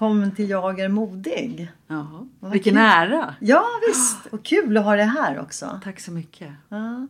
[0.00, 1.68] Välkommen till Jag är modig.
[1.86, 2.28] Jaha.
[2.40, 2.82] Vilken kul.
[2.82, 3.34] ära!
[3.40, 5.80] Ja visst, och kul att ha dig här också.
[5.84, 6.48] Tack så mycket.
[6.68, 7.06] Ja.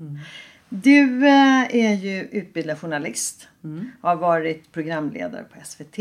[0.68, 3.48] Du eh, är ju utbildad journalist.
[4.00, 5.98] Har varit programledare på SVT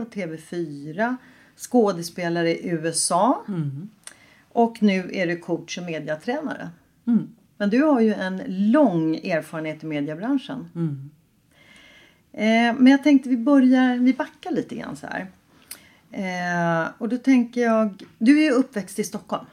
[0.00, 1.16] och TV4.
[1.56, 3.44] Skådespelare i USA.
[4.48, 6.68] Och nu är du coach och mediatränare.
[7.56, 10.68] Men du har ju en lång erfarenhet i mediebranschen.
[12.32, 15.26] Eh, men jag tänkte vi börjar, vi backar lite grann så här.
[16.12, 19.44] Eh, och då tänker jag, du är ju uppväxt i Stockholm.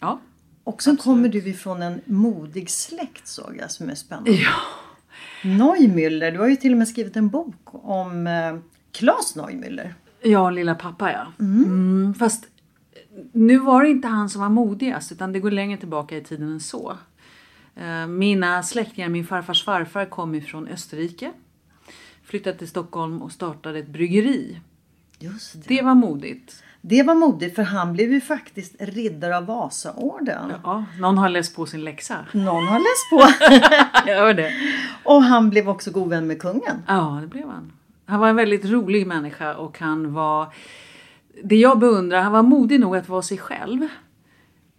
[0.00, 0.20] Ja.
[0.64, 4.30] Och sen kommer du ifrån en modig släkt såg jag som är spännande.
[4.30, 4.52] Ja.
[5.42, 8.56] Neumüller, du har ju till och med skrivit en bok om eh,
[8.92, 9.94] Claes Neumüller.
[10.22, 11.32] Ja, lilla pappa ja.
[11.40, 12.44] Mm, fast
[13.32, 16.52] nu var det inte han som var modigast utan det går längre tillbaka i tiden
[16.52, 16.96] än så.
[17.76, 21.32] Eh, Mina släktingar, min farfars farfar kom ifrån Österrike.
[22.24, 24.60] Flyttade till Stockholm och startade ett bryggeri.
[25.24, 25.60] Just det.
[25.68, 26.62] Det var modigt.
[26.80, 30.52] Det var modigt för han blev ju faktiskt riddare av Vasaorden.
[30.64, 32.16] Ja, någon har läst på sin läxa.
[32.32, 33.46] Någon har läst på.
[34.10, 34.52] Ja, det.
[35.04, 36.82] och han blev också god vän med kungen.
[36.86, 37.72] Ja, det blev han.
[38.06, 40.54] Han var en väldigt rolig människa och han var...
[41.44, 43.88] Det jag beundrar, han var modig nog att vara sig själv.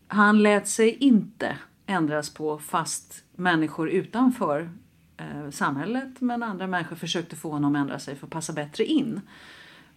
[0.07, 4.69] Han lät sig inte ändras på fast människor utanför
[5.17, 8.84] eh, samhället men andra människor försökte få honom att ändra sig för att passa bättre
[8.84, 9.22] in.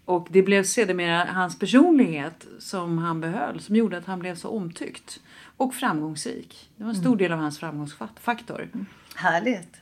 [0.08, 4.48] Och det blev sedermera hans personlighet som han behöll som gjorde att han blev så
[4.48, 5.20] omtyckt
[5.56, 6.70] och framgångsrik.
[6.76, 8.68] Det var en stor del av hans framgångsfaktor.
[9.14, 9.76] Härligt.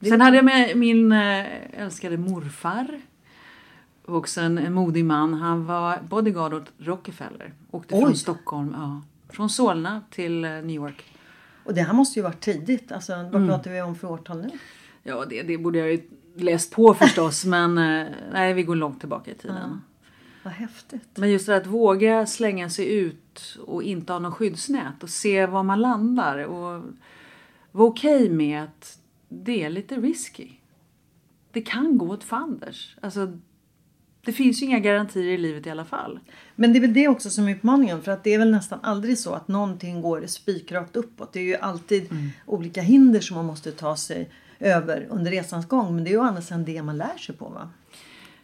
[0.00, 1.46] Sen hade jag med min eh,
[1.82, 3.00] älskade morfar.
[4.04, 5.34] Också en, modig man.
[5.34, 7.52] Han var bodyguard åt Rockefeller.
[7.70, 8.16] Åkte från Oj.
[8.16, 9.02] Stockholm, ja.
[9.28, 11.04] Från Solna till eh, New York.
[11.64, 12.92] Och det här måste ju varit tidigt.
[12.92, 13.48] Alltså, vad Mm.
[13.48, 14.50] pratar vi om för årtal nu?
[15.02, 16.00] Ja, det, det borde jag ju
[16.42, 17.44] läst på förstås.
[17.44, 19.80] men eh, nej, vi går långt tillbaka i tiden.
[20.42, 21.08] Vad häftigt.
[21.14, 25.46] Men just det att våga slänga sig ut och inte ha någon skyddsnät och se
[25.46, 26.38] var man landar.
[26.38, 26.82] Och
[27.72, 30.48] vara okej med att det är lite risky.
[31.52, 32.96] Det kan gå åt fanders.
[33.02, 33.38] Alltså,
[34.24, 36.20] det finns ju inga garantier i livet i alla fall.
[36.56, 38.02] Men det är väl det också som är utmaningen.
[38.02, 41.32] För att det är väl nästan aldrig så att någonting går spikrakt uppåt.
[41.32, 42.28] Det är ju alltid Mm.
[42.46, 44.30] olika hinder som man måste ta sig
[44.60, 45.94] över under resans gång.
[45.94, 47.68] Men det är ju annars än det man lär sig på va?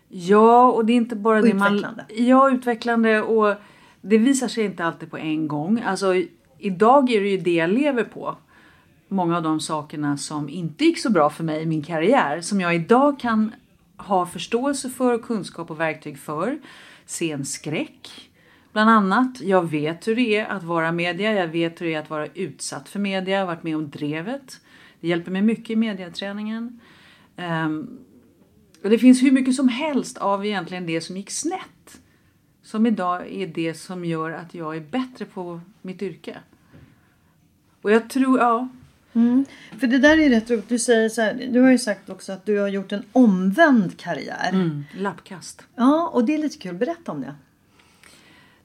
[0.09, 1.75] Ja, och det är inte bara Och det man...
[1.75, 2.05] utvecklande.
[2.09, 3.55] Ja, utvecklande och
[4.01, 5.83] det visar sig inte alltid på en gång.
[5.87, 6.15] Alltså,
[6.59, 8.37] idag är det ju det jag lever på.
[9.09, 12.41] Många av de sakerna som inte gick så bra för mig i min karriär.
[12.41, 13.53] Som jag idag kan
[13.97, 16.59] ha förståelse för och kunskap och verktyg för.
[17.07, 18.31] Se en skräck.
[18.73, 21.33] Bland annat, jag vet hur det är att vara media.
[21.33, 23.35] Jag vet hur det är att vara utsatt för media.
[23.35, 24.61] Jag har varit med om drevet.
[25.01, 26.81] Det hjälper mig mycket i mediaträningen.
[27.37, 27.99] Ehm,
[28.83, 32.01] och det finns hur mycket som helst av egentligen det som gick snett.
[32.63, 36.39] Som idag är det som gör att jag är bättre på mitt yrke.
[37.83, 38.69] Och jag tror, ja.
[39.79, 40.69] För det där är rätt roligt.
[40.69, 43.97] Du, säger så här, du har ju sagt också att du har gjort en omvänd
[43.99, 44.51] karriär.
[44.53, 45.63] Mm, lappkast.
[45.75, 46.75] Ja, och det är lite kul.
[46.75, 47.35] Berätta om det.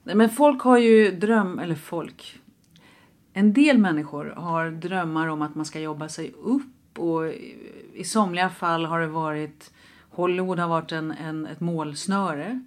[0.04, 2.41] Nej, men folk har ju dröm, eller folk.
[3.33, 8.50] En del människor har drömmar om att man ska jobba sig upp och i- somliga
[8.50, 9.72] fall har det varit
[10.10, 12.62] Hollywood har varit en, en, ett målsnöre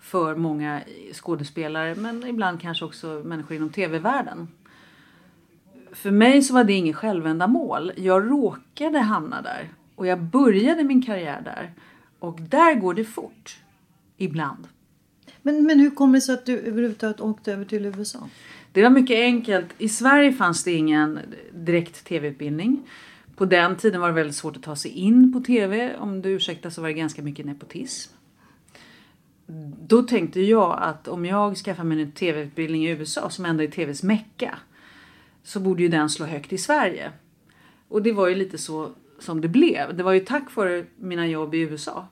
[0.00, 0.80] för många
[1.12, 4.48] skådespelare men ibland kanske också människor inom tv-världen.
[5.92, 7.92] För mig så var det inget självändamål.
[7.96, 11.72] Jag råkade hamna där och jag började min karriär där.
[12.18, 13.56] Och där går det fort.
[14.16, 14.68] Ibland.
[15.42, 18.28] Men, men hur kommer det sig att du överhuvudtaget åkte över till USA?
[18.74, 19.66] Det var mycket enkelt.
[19.78, 21.20] I Sverige fanns det ingen
[21.52, 22.88] direkt tv-utbildning.
[23.36, 25.96] På den tiden var det väldigt svårt att ta sig in på tv.
[25.96, 28.12] Om du ursäktar så var det ganska mycket nepotism.
[29.86, 33.68] Då tänkte jag att om jag skaffar mig en tv-utbildning i USA som ändå är
[33.68, 34.58] tvs mecka.
[35.42, 37.12] Så borde ju den slå högt i Sverige.
[37.88, 39.96] Och det var ju lite så som det blev.
[39.96, 42.08] Det var ju tack vare mina jobb i USA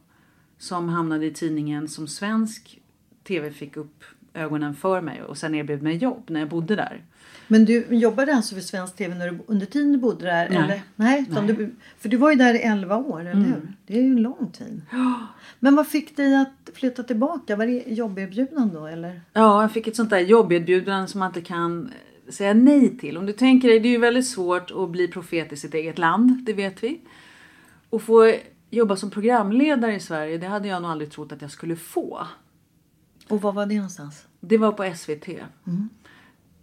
[0.59, 2.81] som hamnade i tidningen som svensk
[3.25, 7.03] tv fick upp ögonen för mig och sen erbjöd mig jobb när jag bodde där.
[7.49, 10.49] Men du jobbade alltså för svensk tv när du, under tiden du bodde där?
[10.49, 10.59] Nej.
[10.59, 10.83] Eller?
[10.97, 11.47] Nej, Nej.
[11.47, 13.45] Du, för du var ju där i 11 år, eller Mm.
[13.45, 13.73] hur?
[13.87, 14.83] Det är ju en lång tid.
[15.61, 17.57] Men vad fick dig att flytta tillbaka?
[17.57, 19.21] Var det jobberbjudande då eller?
[19.33, 21.87] Ja, jag fick ett sånt där jobberbjudande som man inte kan
[22.27, 23.17] eh, säga nej till.
[23.19, 25.99] Om du tänker dig, det är ju väldigt svårt att bli profet i sitt eget
[25.99, 27.01] land, det vet vi.
[27.91, 28.33] Och få
[28.71, 32.27] jobba som programledare i Sverige, det hade jag nog aldrig trott att jag skulle få.
[33.29, 34.27] Och var var det någonstans?
[34.41, 35.29] Det var på SVT.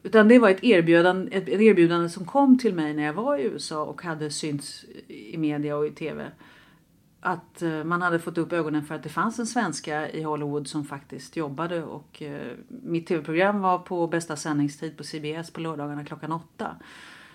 [0.03, 3.38] Utan det var ett erbjudande, ett ett erbjudande som kom till mig när jag var
[3.38, 6.31] i USA och hade synts i media och i TV.
[7.21, 10.67] Att eh, man hade fått upp ögonen för att det fanns en svenska i Hollywood
[10.67, 16.05] som faktiskt jobbade och eh, mitt tv-program var på bästa sändningstid på CBS på lördagarna
[16.05, 16.75] klockan åtta.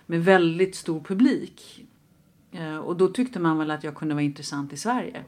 [0.06, 1.86] Med väldigt stor publik.
[2.52, 5.24] Eh, Och då tyckte man väl att jag kunde vara intressant i Sverige.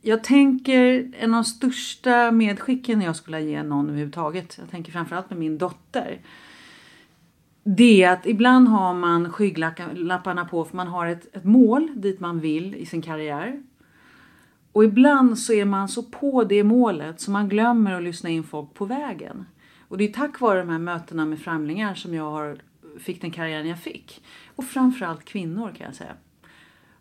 [0.00, 4.56] Jag tänker en av de största medskicken jag skulle ge någon överhuvudtaget.
[4.60, 6.20] Jag tänker framförallt med min dotter.
[7.64, 12.20] Det är att ibland har man skygglapparna på för man har ett, ett mål dit
[12.20, 13.62] man vill i sin karriär.
[14.72, 18.44] Och ibland så är man så på det målet så man glömmer att lyssna in
[18.44, 19.46] folk på vägen.
[19.88, 22.58] Och det är tack vare de här mötena med främlingar som jag har,
[22.98, 24.22] fick den karriären jag fick.
[24.56, 26.12] Och framförallt kvinnor kan jag säga.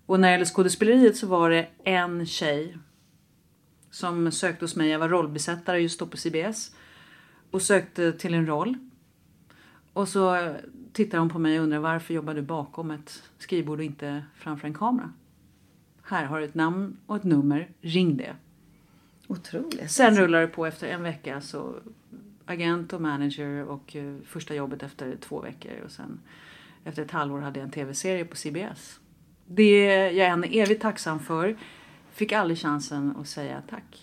[0.06, 2.78] Och när det gäller skådespeleriet så var det en tjej
[3.92, 4.90] som sökte hos mig.
[4.90, 6.76] Jag var rollbesättare just då på CBS.
[7.52, 8.78] Och sökte till en roll.
[9.94, 10.56] Och så
[10.94, 14.68] tittar hon på mig och undrar varför jobbar du bakom ett skrivbord och inte framför
[14.68, 15.14] en kamera?
[16.02, 18.36] Här har du ett namn och ett nummer, ring det.
[19.28, 19.92] Otroligt.
[19.92, 21.76] Sen rullar det på efter en vecka så
[22.46, 26.20] agent och manager och eh, första jobbet efter två veckor och sen
[26.84, 29.00] efter ett halvår hade jag en tv-serie på CBS.
[29.48, 31.58] Det jag är henne evigt tacksam för.
[32.12, 34.02] Fick aldrig chansen att säga tack.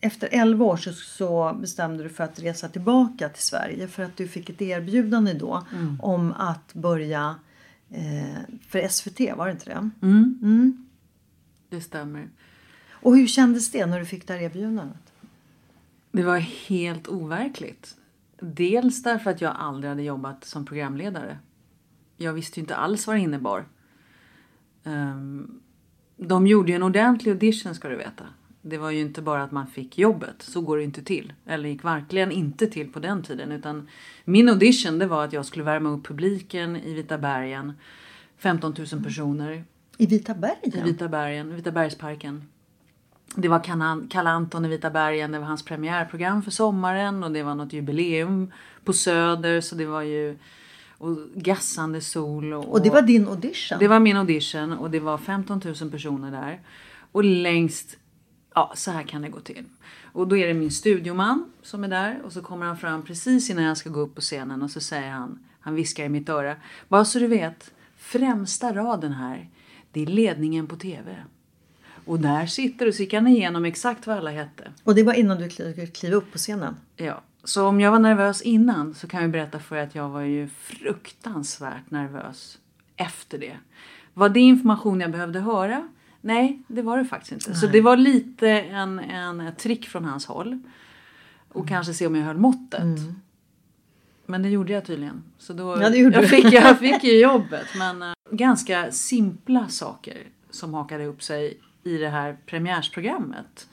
[0.00, 4.16] Efter 11 år så, så bestämde du för att resa tillbaka till Sverige för att
[4.16, 5.66] du fick ett erbjudande då
[6.00, 7.34] om att börja
[7.90, 8.38] eh,
[8.68, 9.90] för SVT, var det inte det?
[10.02, 10.88] Mm.
[11.68, 12.28] Det stämmer.
[12.90, 15.12] Och hur kändes det när du fick det här erbjudandet?
[16.12, 17.96] Det var helt overkligt.
[18.40, 21.38] Dels därför att jag aldrig hade jobbat som programledare.
[22.22, 23.64] Jag visste ju inte alls vad det innebar.
[24.84, 25.60] Ehm,
[26.16, 28.24] de gjorde ju en ordentlig audition ska du veta.
[28.62, 31.32] Det var ju inte bara att man fick jobbet, så går det inte till.
[31.46, 33.52] Eller gick verkligen inte till på den tiden.
[33.52, 33.88] Utan
[34.24, 37.72] min audition det var att jag skulle värma upp publiken i Vita bergen.
[38.38, 39.64] 15 000 personer
[39.96, 40.58] I Vita bergen?
[40.74, 42.48] i Vita bergen, Vita bergsparken.
[43.34, 43.62] Det var
[44.10, 47.72] Kalle Anton i Vita bergen, det var hans premiärprogram för sommaren och det var något
[47.72, 48.52] jubileum
[48.84, 50.38] på Söder så det var ju
[51.00, 52.52] och gassande sol.
[52.52, 53.78] Och, Och det var din audition?
[53.78, 56.60] det var min audition och det var 15 000 personer där.
[57.12, 57.96] Och längst,
[58.54, 59.64] ja så här kan det gå till.
[60.12, 63.50] Och då är det min studioman som är där och så kommer han fram precis
[63.50, 66.28] innan jag ska gå upp på scenen och så säger han, han viskar i mitt
[66.28, 66.56] öra.
[66.88, 69.48] Bara så du vet, främsta raden här,
[69.92, 71.16] det är ledningen på TV.
[72.04, 74.72] Och där sitter du, så gick han igenom exakt vad alla hette.
[74.84, 76.76] Och det var innan du klev, klev upp på scenen?
[76.96, 80.08] Ja, så om jag var nervös innan så kan jag berätta för er att jag
[80.08, 82.58] var ju fruktansvärt nervös
[82.96, 83.56] efter det.
[84.14, 85.88] Var det information jag behövde höra?
[86.20, 87.54] Nej, det var det faktiskt inte.
[87.54, 90.58] Så det var lite en, en trick från hans håll.
[91.48, 92.82] Och kanske se om jag höll måttet.
[94.26, 95.22] Men det gjorde jag tydligen.
[95.38, 96.28] Så då, Ja, det gjorde jag, du.
[96.28, 97.66] fick, jag fick ju jobbet.
[97.78, 100.16] Men eh, ganska simpla saker
[100.50, 103.68] som hakade upp sig i det här premiärsprogrammet.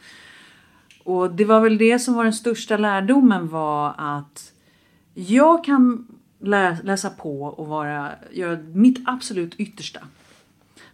[1.07, 4.53] Och det var väl det som var den största lärdomen var att
[5.13, 6.07] jag kan
[6.39, 9.99] lä- läsa på och vara, göra mitt absolut yttersta.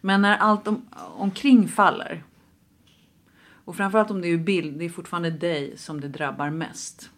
[0.01, 0.81] Men när allt om,
[1.17, 2.23] omkring faller
[3.65, 7.09] och framförallt om det är bild, det är fortfarande dig som det drabbar mest.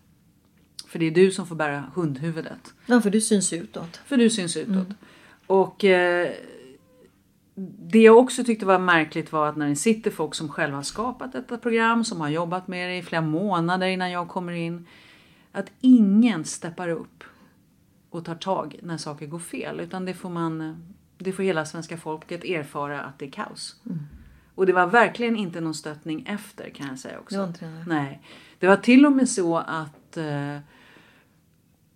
[0.88, 2.74] För det är du som får bära hundhuvudet.
[2.86, 3.98] Ja, för du syns utåt.
[4.06, 4.88] För du syns utåt.
[5.48, 6.32] Och eh,
[7.56, 10.84] det jag också tyckte var märkligt var att när det sitter folk som själva har
[10.84, 14.88] skapat detta program, som har jobbat med det i flera månader innan jag kommer in,
[15.52, 17.24] att ingen steppar upp
[18.10, 19.80] och tar tag när saker går fel.
[19.80, 20.84] Utan det får man,
[21.18, 23.76] det får hela svenska folket erfara att det är kaos.
[23.86, 24.00] Mm.
[24.56, 27.36] Och det var verkligen inte någon stöttning efter kan jag säga också.
[27.36, 27.86] Det var inte det?
[27.88, 28.22] Nej.
[28.60, 30.58] Det var till och med så att eh,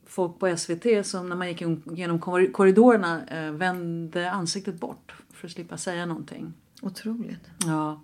[0.10, 1.62] folk på SVT som när man gick
[1.92, 2.20] genom
[2.54, 6.54] korridorerna eh, vände ansiktet bort för att slippa säga någonting.
[6.82, 7.50] Otroligt.
[7.66, 8.02] Ja.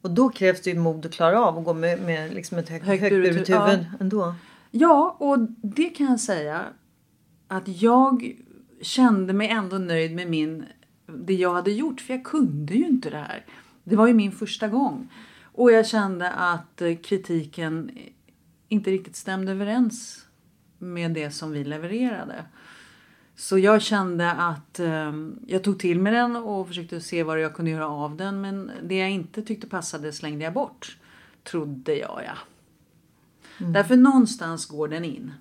[0.00, 2.68] Och då krävs det ju mod att klara av att gå med, med liksom ett
[2.68, 3.84] högt, Högt högt buret huvud ja.
[4.00, 4.34] ändå.
[4.70, 6.64] Ja, och det kan jag säga
[7.48, 8.36] att jag
[8.80, 10.64] kände mig ändå nöjd med min,
[11.06, 13.44] det jag hade gjort för jag kunde ju inte det här.
[13.84, 15.12] Det var ju min första gång.
[15.42, 17.90] Och jag kände att eh, kritiken
[18.68, 20.25] inte riktigt stämde överens
[20.78, 22.44] med det som vi levererade.
[23.36, 25.12] Så jag kände att eh,
[25.46, 28.40] jag tog till mig den och försökte se vad jag kunde göra av den.
[28.40, 30.98] Men det jag inte tyckte passade slängde jag bort.
[31.42, 32.38] Trodde jag ja.
[33.58, 35.32] Därför någonstans går den in.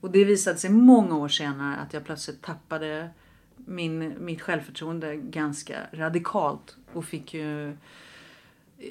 [0.00, 3.10] Och det visade sig många år senare att jag plötsligt tappade
[3.56, 6.76] min, mitt självförtroende ganska radikalt.
[6.92, 7.76] Och fick ju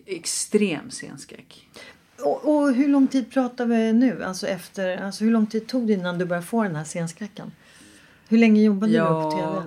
[0.05, 1.69] extrem scenskräck.
[2.23, 4.23] Och, och hur lång tid pratar vi nu?
[4.23, 7.51] Alltså efter, alltså hur lång tid tog det innan du började få den här scenskräcken?
[8.27, 9.63] Hur länge jobbade du på TV?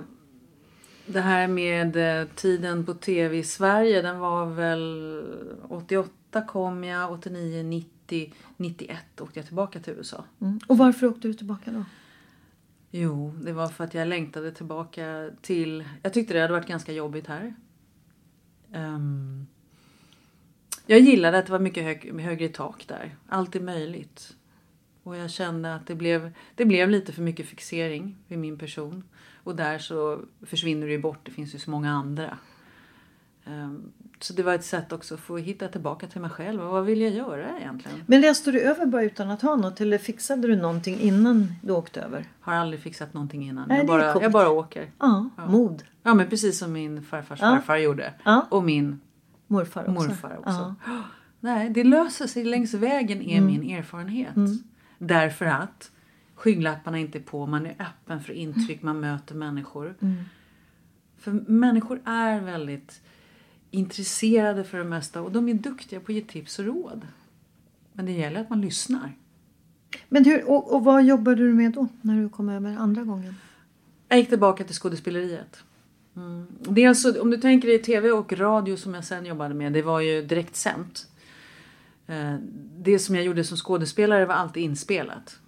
[1.05, 5.23] Det här med eh, tiden på tv i Sverige, den var väl
[5.69, 10.23] 88 kom jag, 89, 90, 91 åkte jag tillbaka till USA.
[10.41, 10.59] Mm.
[10.67, 11.85] Och varför åkte du tillbaka då?
[12.91, 15.83] Jo, det var för att jag längtade tillbaka till...
[16.01, 17.53] Jag tyckte det hade varit ganska jobbigt här.
[18.73, 19.47] Ehm,
[20.89, 23.15] jag gillade att det var mycket hög, högre tak där.
[23.29, 24.35] Allt är möjligt.
[25.03, 29.03] Och jag kände att det blev, det blev lite för mycket fixering vid min person.
[29.43, 31.19] Och där så försvinner det ju bort.
[31.23, 32.37] Det finns ju så många andra.
[33.45, 36.61] Ehm, så det var ett sätt också att få hitta tillbaka till mig själv.
[36.61, 38.03] Vad vill jag göra egentligen?
[38.07, 39.81] Men läste du över bara utan att ha något?
[39.81, 42.25] Eller fixade du någonting innan du åkte över?
[42.39, 43.67] Har aldrig fixat någonting innan.
[43.67, 44.91] Nej, jag, bara, jag bara åker.
[44.99, 45.83] Ja, mod.
[46.03, 47.55] Ja men precis som min farfars Ja.
[47.55, 48.13] farfar gjorde.
[48.23, 48.47] Ja.
[48.49, 48.99] Och min
[49.49, 49.91] Morfar också.
[49.91, 50.75] morfar också.
[50.85, 51.03] Ja.
[51.39, 54.35] Nej, det löser sig längs vägen är min erfarenhet.
[54.97, 55.91] Därför att
[56.35, 59.95] skygglapparna inte är på, man är öppen för intryck, man möter människor.
[61.17, 63.01] För människor är väldigt
[63.71, 67.07] intresserade för det mesta och de är duktiga på att ge tips och råd.
[67.93, 69.13] Men det gäller att man lyssnar.
[70.09, 71.87] Men hur, och, och vad jobbade du med då?
[72.01, 73.35] När du kom över andra gången?
[74.07, 75.63] Jag gick tillbaka till skådespeleriet.
[76.19, 76.47] Mm.
[76.59, 79.73] Det är alltså, om du tänker dig tv och radio som jag sen jobbade med,
[79.73, 81.07] det var ju direkt sänt.
[82.07, 82.35] Eh,
[82.77, 85.39] Det som jag gjorde som skådespelare var alltid inspelat.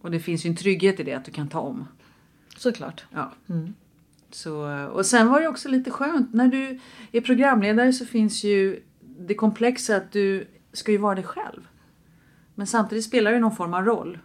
[0.00, 1.88] Och det finns ju en trygghet i det, att du kan ta om.
[2.56, 3.04] Såklart.
[3.10, 3.32] Ja.
[4.30, 6.80] Så, och sen var det också lite skönt, när du
[7.12, 11.68] är programledare så finns ju det komplexa att du ska ju vara dig själv.
[12.54, 14.18] Men samtidigt spelar du någon form av roll.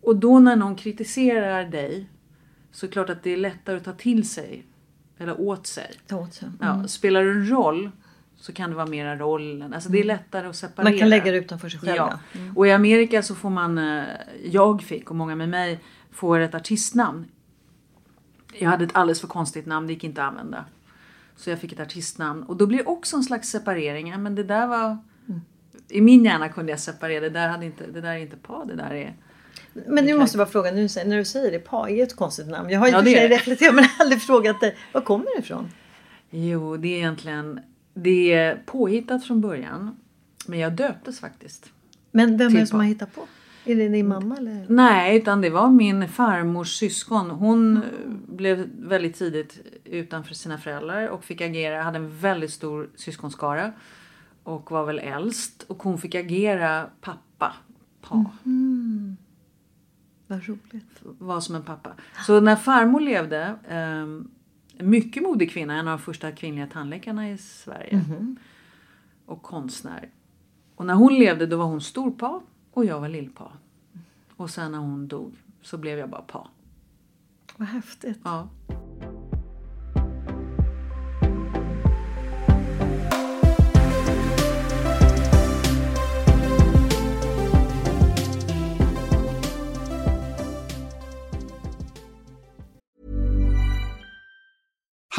[0.00, 2.08] Och då när någon kritiserar dig
[2.72, 4.66] så är det klart att det är lättare att ta till sig.
[5.18, 5.90] Eller åt sig.
[6.06, 6.48] Ta åt sig.
[6.60, 7.90] Ja, spelar du en roll
[8.36, 9.74] så kan det vara mera rollen.
[9.74, 10.90] Alltså det är lättare att separera.
[10.90, 11.96] Man kan lägga det utanför sig själv.
[11.96, 12.18] Ja.
[12.32, 12.40] ja.
[12.56, 14.04] Och i Amerika så får man, eh,
[14.44, 17.24] jag fick och många med mig, får ett artistnamn.
[18.52, 20.64] Jag hade ett alldeles för konstigt namn, det gick inte att använda.
[21.36, 24.08] Så jag fick ett artistnamn och då blir det också en slags separering.
[24.08, 24.98] Ja, men det där var...
[25.88, 28.64] I min hjärna kunde jag separera, det där, hade inte, det där är inte pa,
[28.64, 29.16] det där är...
[29.72, 32.48] Men nu måste jag bara fråga, säger, när du säger det, Pa är ett konstigt
[32.48, 32.70] namn.
[32.70, 34.76] Jag har ju Ja, det reflekterat men aldrig frågat dig.
[34.92, 35.68] Var kommer det ifrån?
[36.30, 37.60] Jo, det är egentligen...
[37.94, 39.96] Det är påhittat från början.
[40.46, 41.70] Men jag döptes faktiskt.
[42.10, 43.26] Men vem är det som har hittat på?
[43.64, 44.66] Är det din mamma eller?
[44.68, 47.30] Nej, utan det var min farmors syskon.
[47.30, 47.82] Hon eh,
[48.28, 53.72] blev väldigt tidigt utanför sina föräldrar och fick agera, hade en väldigt stor syskonskara
[54.42, 55.64] och var väl äldst.
[55.68, 57.52] Och hon fick agera pappa,
[58.00, 58.24] pa,
[60.30, 61.02] Vad roligt.
[61.02, 61.92] var som en pappa.
[62.26, 67.38] Så när farmor levde, eh, mycket modig kvinna, en av de första kvinnliga tandläkarna i
[67.38, 68.04] Sverige.
[69.26, 70.08] Och konstnär.
[70.74, 73.52] Och när hon levde då var hon storpa och jag var lillpa.
[74.36, 75.32] Och sen när hon dog
[75.62, 76.48] så blev jag bara pa.
[77.56, 78.18] Vad häftigt.
[78.24, 78.48] Ja.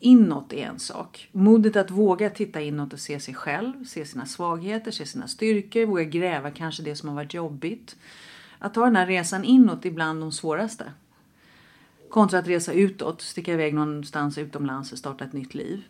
[0.00, 1.28] inåt är en sak.
[1.32, 5.86] Modet att våga titta inåt och se sig själv, se sina svagheter, se sina styrkor,
[5.86, 7.96] våga gräva kanske det som har varit jobbigt.
[8.58, 10.92] Att ta den här resan inåt är ibland de svåraste.
[12.10, 15.82] Kontra att resa utåt, sticka iväg någonstans utomlands och starta ett nytt liv.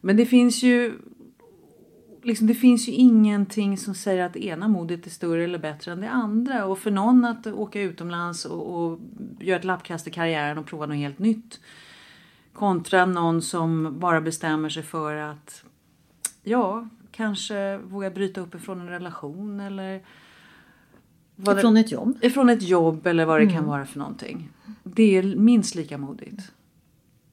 [0.00, 0.98] Men det finns ju
[2.22, 5.92] liksom, det finns ju ingenting som säger att det ena modet är större eller bättre
[5.92, 6.64] än det andra.
[6.64, 8.98] Och för någon att åka utomlands och, och
[9.40, 11.60] göra ett lappkast i karriären och prova något helt nytt.
[12.52, 15.64] Kontra någon som bara bestämmer sig för att
[16.42, 20.02] ja, kanske våga bryta upp ifrån en relation eller
[21.36, 22.18] vad Ifrån det, ett jobb.
[22.20, 24.48] Ifrån ett jobb eller vad det kan vara för någonting.
[24.82, 26.52] Det är minst lika modigt.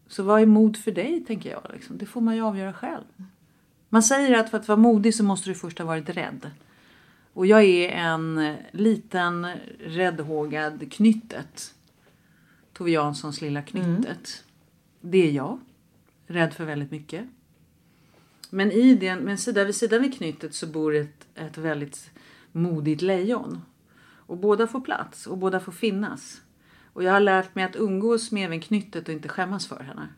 [0.07, 1.61] Så vad är mod för dig tänker jag.
[1.73, 1.97] Liksom?
[1.97, 3.03] Det får man ju avgöra själv.
[3.89, 6.51] Man säger att för att vara modig så måste du först ha varit rädd.
[7.33, 9.47] Och jag är en liten
[9.79, 11.73] räddhågad knyttet.
[12.73, 14.43] Tove Janssons lilla knyttet.
[15.09, 15.59] Det är jag.
[16.25, 17.27] Rädd för väldigt mycket.
[18.49, 22.11] Men i den, men sida vid sida vid knyttet så bor ett, ett väldigt
[22.51, 23.61] modigt lejon.
[23.99, 26.41] Och båda får plats och båda får finnas.
[26.93, 30.09] Och jag har lärt mig att umgås med även knyttet och inte skämmas för henne.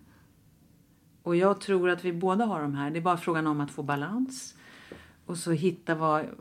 [1.23, 2.91] Och jag tror att vi båda har de här.
[2.91, 4.55] Det är bara frågan om att få balans.
[5.25, 6.33] Och så hitta var,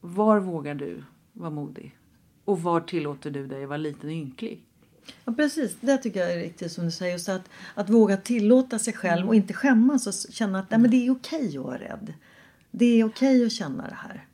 [0.00, 1.98] var vågar du vara modig?
[2.44, 4.67] Och var tillåter du dig vara liten och ynklig?
[5.24, 5.76] Ja, precis.
[5.80, 7.12] Det tycker jag är riktigt som du säger.
[7.12, 10.90] Just att, att våga tillåta sig själv och inte skämmas och känna att nej, men
[10.90, 12.14] det är okej att vara rädd.
[12.70, 14.24] Det är okej att känna det här.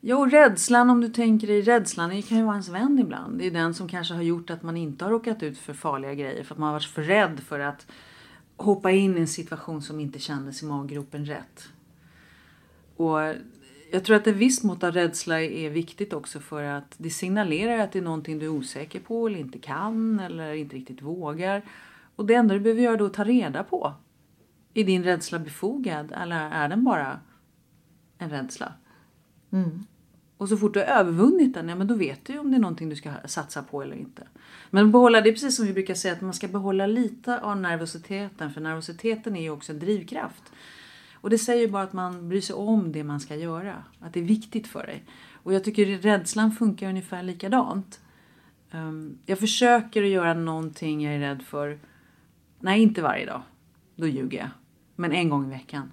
[0.00, 3.38] Ja, och rädslan om du tänker i rädslan det kan ju vara ens vän ibland.
[3.38, 6.14] Det är den som kanske har gjort att man inte har råkat ut för farliga
[6.14, 6.44] grejer.
[6.44, 7.86] För att man har varit för rädd för att
[8.56, 11.68] hoppa in i en situation som inte kändes i maggropen rätt.
[12.96, 13.18] Och
[13.90, 17.78] jag tror att ett visst mått av rädsla är viktigt också för att det signalerar
[17.78, 21.62] att det är någonting du är osäker på eller inte kan eller inte riktigt vågar.
[22.16, 23.94] Och det enda du behöver göra då är att ta reda på.
[24.74, 27.20] Är din rädsla befogad eller är den bara
[28.18, 28.72] en rädsla?
[30.36, 32.56] Och så fort du har övervunnit den, ja men då vet du ju om det
[32.56, 34.26] är någonting du ska satsa på eller inte.
[34.70, 37.56] Men behålla, det är precis som vi brukar säga att man ska behålla lite av
[37.56, 38.52] nervositeten.
[38.52, 40.52] För nervositeten är ju också en drivkraft.
[41.26, 43.84] Och det säger ju bara att man bryr sig om det man ska göra.
[44.00, 45.04] Att det är viktigt för dig.
[45.32, 48.00] Och jag tycker rädslan funkar ungefär likadant.
[48.70, 51.78] Um, jag försöker att göra någonting jag är rädd för.
[52.60, 53.42] Nej, inte varje dag.
[53.96, 54.48] Då ljuger jag.
[54.96, 55.92] Men en gång i veckan.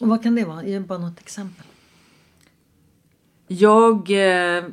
[0.00, 0.64] Och vad kan det vara?
[0.64, 1.66] Ge bara något exempel.
[3.46, 4.64] Jag eh,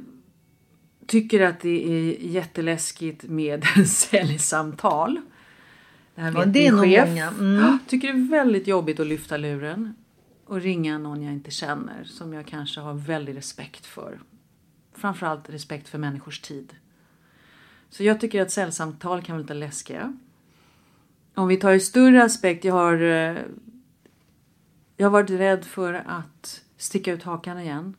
[1.07, 5.21] tycker att det är jätteläskigt med säljsamtal.
[6.19, 7.39] Här Ja, vet det är min chef.
[7.39, 7.55] Mm.
[7.55, 9.95] Ja, Tycker det är väldigt jobbigt att lyfta luren
[10.45, 14.19] och ringa någon jag inte känner som jag kanske har väldigt respekt för.
[14.93, 16.75] Framförallt respekt för människors tid.
[17.89, 20.17] Så jag tycker att säljsamtal kan vara lite läskiga.
[21.33, 23.37] Om vi tar i större aspekt, jag har, eh,
[24.97, 27.95] jag har varit rädd för att sticka ut hakan igen.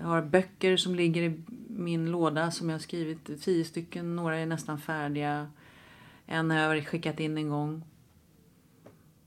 [0.00, 4.36] Jag har böcker som ligger i min låda som jag har skrivit, tio stycken, några
[4.36, 5.50] är nästan färdiga.
[6.26, 7.84] En har jag skickat in en gång.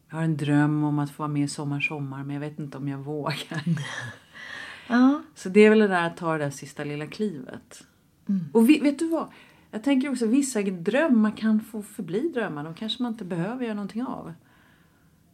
[0.10, 2.60] Jag har en dröm om att få vara med i Sommar Sommar men jag vet
[2.60, 3.64] inte om jag vågar.
[4.92, 5.22] Ja.
[5.36, 7.84] Så det är väl det där att ta det där sista lilla klivet.
[8.54, 9.28] Och vi, vet du vad?
[9.72, 12.64] Jag tänker också vissa drömmar kan få förbli drömmar.
[12.64, 14.34] De kanske man inte behöver göra någonting av.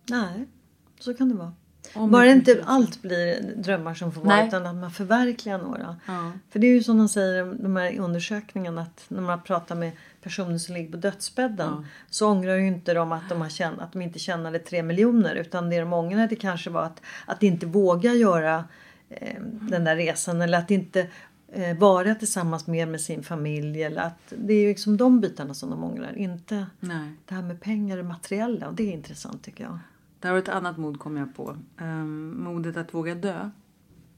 [0.09, 0.47] Nej,
[0.99, 1.53] så kan det vara.
[1.93, 4.47] Om Bara det inte allt blir drömmar som får vara Nej.
[4.47, 5.95] utan att man förverkligar några.
[6.05, 6.31] Ja.
[6.49, 9.91] För det är ju som de säger de här undersökningarna att när man pratar med
[10.21, 13.93] personer som ligger på dödsbädden så ångrar ju inte de att de, har känt, att
[13.93, 18.13] de inte tjänade tre miljoner utan det de ångrade kanske var att, att inte våga
[18.13, 18.63] göra
[19.09, 21.07] eh, den där resan eller att inte
[21.51, 23.83] eh, vara tillsammans mer med sin familj.
[23.83, 27.11] Eller att, det är ju liksom de bitarna som de ångrar, inte Nej.
[27.25, 28.67] det här med pengar och materiella.
[28.67, 29.79] Och det är intressant tycker jag.
[30.25, 31.57] Där har ett annat mod kom jag på.
[31.81, 33.49] Um, modet att våga dö.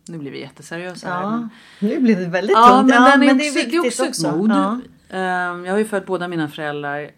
[0.08, 1.22] Nu blir vi jätteseriösa här.
[1.22, 2.90] Ja, men- nu blir det väldigt Ja, tungt.
[2.90, 4.50] men, Ja, den är men också, det är också ett mod.
[4.52, 4.80] Ja.
[5.10, 7.10] Ehm, jag har ju fött båda mina föräldrar eh,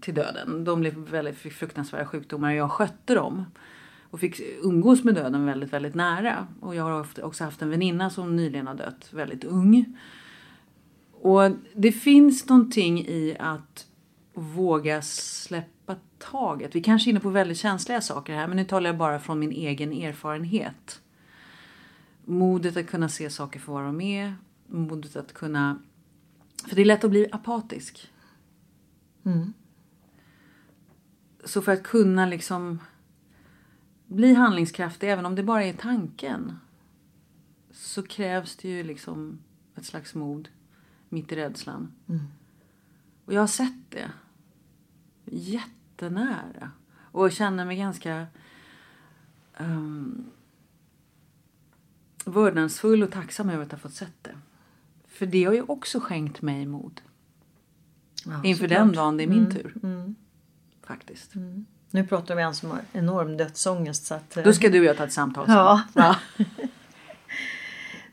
[0.00, 0.64] till döden.
[0.64, 3.44] De blev väldigt, fick fruktansvärda sjukdomar och jag skötte dem.
[4.10, 6.46] Och fick umgås med döden väldigt, väldigt nära.
[6.60, 9.98] Och jag har också haft en väninna som nyligen har dött väldigt ung.
[11.12, 13.86] Och det finns någonting i att
[14.34, 15.68] våga släppa
[16.18, 16.74] taget.
[16.74, 19.38] Vi kanske är inne på väldigt känsliga saker här men nu talar jag bara från
[19.38, 21.02] min egen erfarenhet.
[22.24, 24.34] Modet att kunna se saker för vad de är.
[24.66, 25.78] Modet att kunna...
[26.68, 28.12] För det är lätt att bli apatisk.
[31.44, 32.78] Så för att kunna liksom
[34.06, 36.58] bli handlingskraftig, även om det bara är tanken.
[37.70, 39.38] Så krävs det ju liksom
[39.76, 40.48] ett slags mod
[41.08, 41.92] mitt i rädslan.
[43.24, 44.10] Och jag har sett det.
[45.98, 46.70] Jättenära.
[47.12, 48.26] Och jag känner mig ganska
[49.58, 50.24] um,
[52.24, 54.34] vördnadsfull och tacksam över att ha fått sett det.
[55.08, 57.00] För det har ju också skänkt mig mod.
[58.26, 59.74] Ja, Inför den dagen det är min tur.
[60.86, 61.32] Faktiskt.
[61.90, 64.06] Nu pratar vi om en som har enorm dödsångest.
[64.06, 65.54] Så att, eh, Då ska du och jag ta ett samtal sen.
[65.56, 65.82] Ja.
[65.94, 66.16] ja.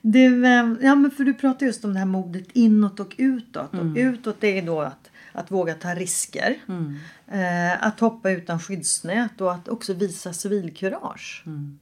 [0.01, 3.73] Du, eh, ja, men för du pratar just om det här modet inåt och utåt.
[3.73, 3.91] Mm.
[3.91, 6.55] Och utåt det är då att, att våga ta risker.
[6.67, 6.95] Mm.
[7.27, 11.41] Eh, att hoppa utan skyddsnät och att också visa civilkurage.
[11.45, 11.79] Det, Mm.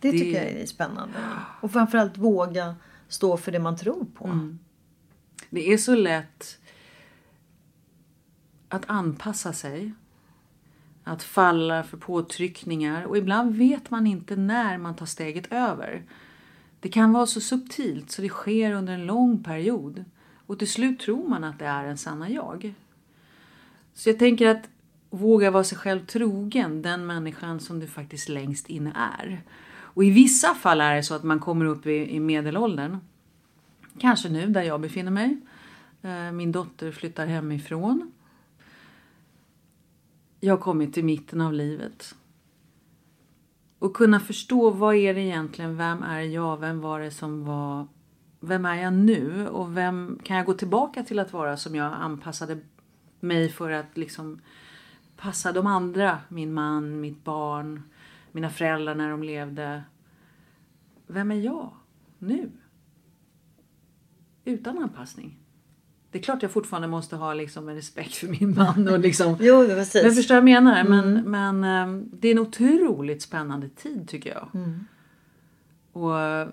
[0.00, 1.18] Det- tycker jag är spännande.
[1.60, 2.76] Och framförallt våga
[3.08, 4.26] stå för det man tror på.
[4.26, 4.58] Mm.
[5.50, 6.58] Det är så lätt
[8.68, 9.92] att anpassa sig.
[11.04, 13.04] Att falla för påtryckningar.
[13.04, 16.02] Och ibland vet man inte när man tar steget över.
[16.80, 20.04] Det kan vara så subtilt så det sker under en lång period.
[20.46, 22.74] Och till slut tror man att det är en sanna jag.
[23.94, 24.68] Så jag tänker att
[25.10, 29.42] våga vara sig själv trogen, den människan som du faktiskt längst inne är.
[29.94, 32.98] Och i vissa fall är det så att man kommer upp i, i medelåldern.
[33.98, 35.40] Kanske nu där jag befinner mig.
[36.02, 38.12] Eh, min dotter flyttar hemifrån.
[40.40, 42.14] Jag har kommit till mitten av livet.
[43.78, 47.86] Och kunna förstå vad är det egentligen, vem är jag, vem var det som var,
[48.44, 51.92] vem är jag nu och vem kan jag gå tillbaka till att vara som jag
[51.92, 52.58] anpassade
[53.20, 54.40] mig för att liksom
[55.16, 57.82] passa de andra, min man, mitt barn,
[58.32, 59.82] mina föräldrar när de levde.
[61.06, 61.72] Vem är jag
[62.18, 62.50] nu?
[64.44, 65.38] Utan anpassning.
[66.10, 69.36] Det är klart jag fortfarande måste ha liksom en respekt för min man och liksom
[69.40, 70.02] Jo, precis.
[70.02, 70.84] men förstår jag menar?
[70.84, 74.48] Men, men eh, det är en otroligt spännande tid tycker jag.
[75.92, 76.48] Och eh,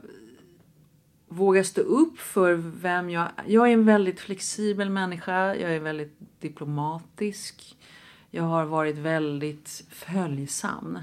[1.30, 5.56] våga stå upp för vem jag Jag är en väldigt flexibel människa.
[5.56, 7.78] Jag är väldigt diplomatisk.
[8.32, 11.00] Jag har varit väldigt följsam.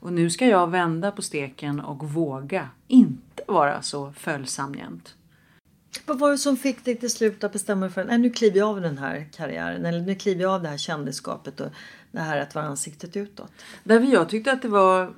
[0.00, 5.14] Och nu ska jag vända på steken och våga inte vara så följsam jämt.
[6.06, 8.58] Vad var det som fick dig till slut att bestämma dig för att nu kliver
[8.58, 11.68] jag av den här karriären eller nu kliver jag av det här kändisskapet och
[12.10, 13.52] det här att vara ansiktet utåt?
[13.84, 15.12] Därför jag tyckte att det var...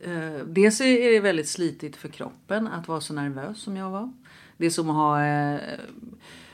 [0.00, 4.12] Eh, dels är det väldigt slitigt för kroppen att vara så nervös som jag var.
[4.56, 5.24] Det är som att ha...
[5.26, 5.60] Eh,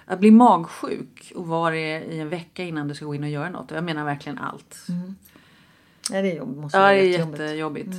[0.07, 3.51] att bli magsjuk och vara i en vecka innan du ska gå in och göra
[3.51, 3.71] något.
[3.71, 4.87] Jag menar verkligen allt.
[6.11, 7.41] Ja, det är jobb, måste Ja, det är jättejobbigt.
[7.41, 7.97] jättejobbigt.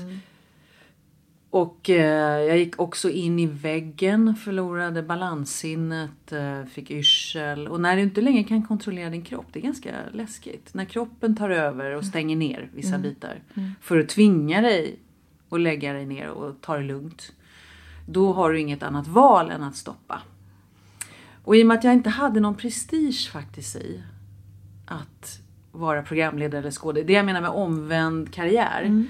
[1.50, 7.68] Och eh, jag gick också in i väggen, förlorade balanssinnet, eh, fick yrsel.
[7.68, 10.74] Och när du inte längre kan kontrollera din kropp, det är ganska läskigt.
[10.74, 13.42] När kroppen tar över och stänger ner vissa bitar.
[13.82, 15.00] För att tvinga dig
[15.50, 17.32] att lägga dig ner och ta det lugnt.
[18.06, 20.22] Då har du inget annat val än att stoppa.
[21.44, 24.04] Och i och med att jag inte hade någon prestige faktiskt i
[24.86, 25.40] att
[25.72, 27.08] vara programledare eller skådespelare.
[27.08, 29.06] Det jag menar med omvänd karriär.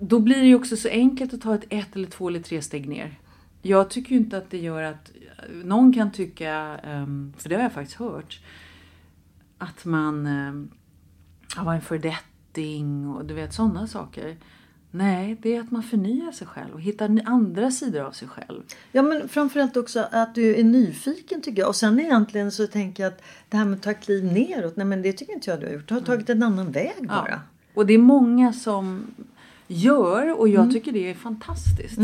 [0.00, 2.62] Då blir det ju också så enkelt att ta ett ett eller två eller tre
[2.62, 3.18] steg ner.
[3.62, 5.12] Jag tycker ju inte att det gör att...
[5.64, 8.40] Någon kan tycka, ehm, för det har jag faktiskt hört,
[9.58, 10.70] att man um,
[11.56, 11.80] var en
[12.52, 14.36] fördetting och du vet sådana saker.
[14.94, 18.62] Nej, det är att man förnyar sig själv och hittar andra sidor av sig själv.
[18.92, 21.68] Ja men framförallt också att du är nyfiken tycker jag.
[21.68, 24.76] Och sen egentligen så tänker jag att det här med att ta kliv neråt.
[24.76, 25.88] Nej men det tycker inte jag du har gjort.
[25.88, 27.40] Du har tagit en annan väg bara.
[27.74, 29.06] Och det är många som
[29.68, 31.98] gör och jag tycker det är fantastiskt.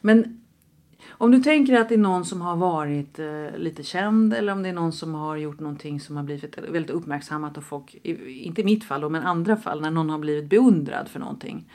[0.00, 0.40] Men
[1.18, 4.62] om du tänker att det är någon som har varit eh, lite känd eller om
[4.62, 8.60] det är någon som har gjort någonting som har blivit väldigt uppmärksammat och folk, inte
[8.60, 11.70] i mitt fall då, men andra fall när någon har blivit beundrad för någonting.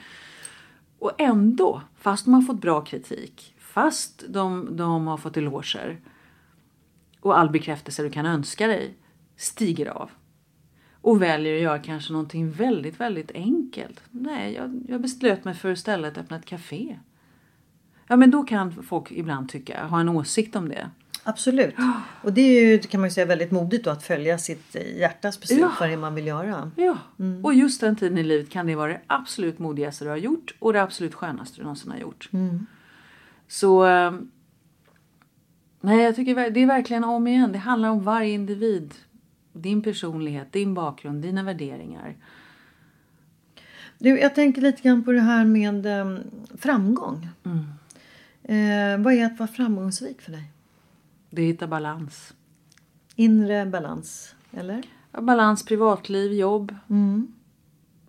[0.98, 6.00] Och ändå, fast de har fått bra kritik, fast de, de har fått eloger
[7.20, 8.94] och all bekräftelse du kan önska dig
[9.36, 10.10] stiger av
[11.00, 14.02] och väljer att göra kanske någonting väldigt, väldigt enkelt.
[14.10, 16.98] Nej, jag, jag beslöt mig för att istället öppna ett café.
[18.10, 20.90] Ja, men då kan folk ibland tycka, ha en åsikt om det.
[21.24, 21.74] Absolut.
[22.22, 24.98] Och det är ju kan man ju säga väldigt modigt då att följa sitt eh,
[24.98, 25.60] hjärtas beslut.
[25.60, 25.72] Ja.
[25.80, 26.70] Vad det man vill göra.
[26.76, 26.98] Ja,
[27.42, 30.54] och just den tiden i livet kan det vara det absolut modigaste du har gjort
[30.58, 32.30] och det absolut skönaste du någonsin har gjort.
[33.48, 34.12] Så eh,
[35.80, 37.52] nej, jag tycker det är verkligen om igen.
[37.52, 38.94] Det handlar om varje individ.
[39.52, 42.16] Din personlighet, din bakgrund, dina värderingar.
[43.98, 46.18] Du, jag tänker lite grann på det här med eh,
[46.58, 47.28] framgång.
[48.50, 50.50] Eh, vad är att vara framgångsrik för dig?
[51.30, 52.34] Det hittar balans.
[53.16, 54.82] Inre balans, eller?
[55.12, 56.74] Ja, balans, privatliv, jobb.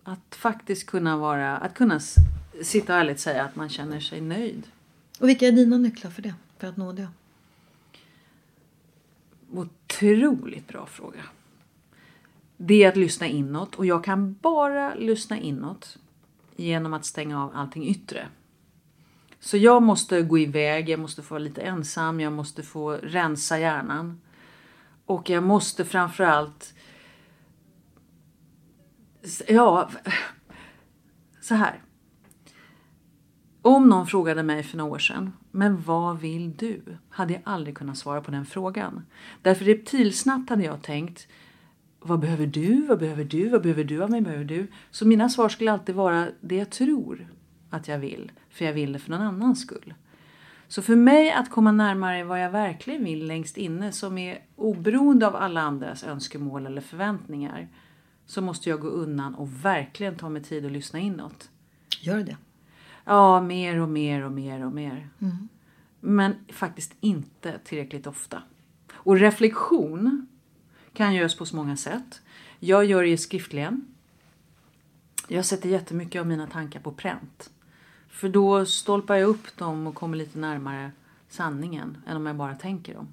[0.02, 2.00] Att faktiskt kunna vara, att kunna
[2.62, 4.66] sitta och ärligt säga att man känner sig nöjd.
[5.20, 6.34] Och vilka är dina nycklar för det?
[6.58, 7.08] För att nå det?
[9.52, 11.22] Otroligt bra fråga.
[12.56, 15.98] Det är att lyssna inåt och jag kan bara lyssna inåt
[16.56, 18.28] genom att stänga av allting yttre.
[19.44, 23.58] Så jag måste gå iväg, jag måste få vara lite ensam, jag måste få rensa
[23.58, 24.20] hjärnan.
[25.06, 26.74] Och jag måste framförallt...
[29.48, 29.90] Ja,
[31.40, 31.82] så här.
[33.62, 36.82] Om någon frågade mig för några år sedan, men vad vill du?
[37.08, 39.06] Hade jag aldrig kunnat svara på den frågan.
[39.42, 41.28] Därför reptilsnabbt hade jag tänkt,
[42.00, 42.86] vad behöver du?
[42.86, 43.48] Vad behöver du?
[43.48, 44.20] Vad behöver du av mig?
[44.20, 44.66] Behöver du?
[44.90, 47.28] Så mina svar skulle alltid vara det jag tror
[47.72, 49.94] att jag vill, för jag vill det för någon annans skull.
[50.68, 55.26] Så för mig att komma närmare vad jag verkligen vill längst inne som är oberoende
[55.26, 57.68] av alla andras önskemål eller förväntningar
[58.26, 61.50] så måste jag gå undan och verkligen ta mig tid att lyssna inåt.
[62.00, 62.36] Gör det.
[63.04, 65.08] Ja, mer och mer och mer och mer.
[66.00, 68.42] Men faktiskt inte tillräckligt ofta.
[68.92, 70.26] Och reflektion
[70.92, 72.20] kan göras på så många sätt.
[72.58, 73.94] Jag gör det skriftligen.
[75.28, 77.50] Jag sätter jättemycket av mina tankar på pränt.
[78.12, 80.90] För då stolpar jag upp dem och kommer lite närmare
[81.28, 83.08] sanningen än om jag bara tänker dem.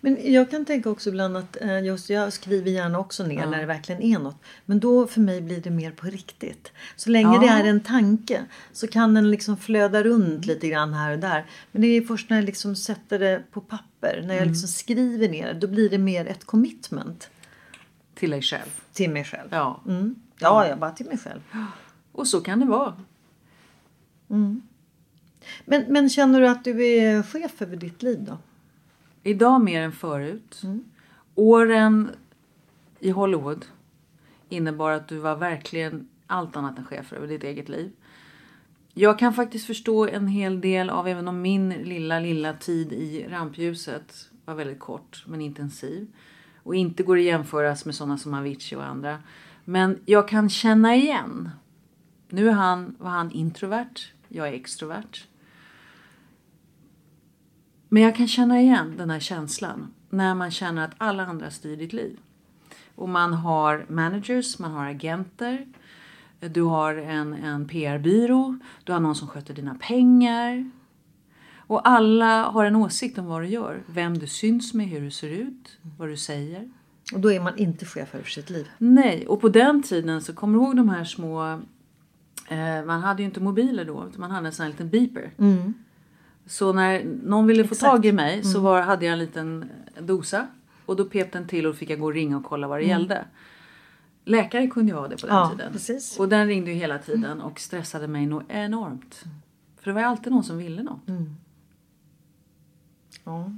[0.00, 3.60] Men jag kan tänka också ibland att eh, just jag skriver gärna också ner när
[3.60, 4.36] det verkligen är något.
[4.64, 6.72] Men då för mig blir det mer på riktigt.
[6.96, 7.40] Så länge Ja.
[7.40, 11.46] det är en tanke så kan den liksom flöda runt lite grann här och där.
[11.72, 15.28] Men det är först när jag liksom sätter det på papper, när jag liksom skriver
[15.28, 17.30] ner det, då blir det mer ett commitment
[18.14, 18.80] Till dig själv.
[18.92, 19.48] till mig själv.
[19.50, 19.80] Ja.
[19.86, 20.14] Mm.
[20.38, 21.40] Ja, ja, bara till mig själv.
[22.12, 22.94] Och så kan det vara.
[25.64, 28.38] Men, men känner du att du är chef över ditt liv då?
[29.22, 30.62] Idag mer än förut.
[31.34, 32.10] Åren
[33.00, 33.64] i Hollywood
[34.48, 37.92] innebar att du var verkligen allt annat än chef över ditt eget liv.
[38.94, 43.26] Jag kan faktiskt förstå en hel del av, även om min lilla, lilla tid i
[43.28, 46.06] rampljuset var väldigt kort men intensiv.
[46.62, 49.18] Och inte går att jämföras med sådana som Avicii och andra.
[49.64, 51.50] Men jag kan känna igen.
[52.28, 53.94] Nu är han, var han introvert,
[54.28, 55.26] jag är extrovert.
[57.88, 61.76] Men jag kan känna igen den här känslan när man känner att alla andra styr
[61.76, 62.18] ditt liv.
[62.94, 65.66] Och man har managers, man har agenter,
[66.40, 70.70] du har en, en PR-byrå, du har någon som sköter dina pengar.
[71.56, 75.10] Och alla har en åsikt om vad du gör, vem du syns med, hur du
[75.10, 76.70] ser ut, vad du säger.
[77.14, 78.68] Och då är man inte chef över sitt liv.
[78.78, 81.60] Nej, och på den tiden så kommer du ihåg de här små...
[82.48, 85.30] Eh, man hade ju inte mobiler då, utan man hade en sån här liten beeper.
[86.46, 87.90] Så när någon ville få Exakt.
[87.92, 90.46] tag i mig så var, hade jag en liten dosa.
[90.86, 92.84] Och då pep den till och fick jag gå och ringa och kolla vad det
[92.84, 93.24] gällde.
[94.24, 95.72] Läkare kunde ju ha det på den Ja, tiden.
[95.72, 96.18] precis.
[96.18, 99.24] Och den ringde ju hela tiden och stressade mig nog enormt.
[99.80, 101.02] För det var ju alltid någon som ville något.
[103.24, 103.50] Ja.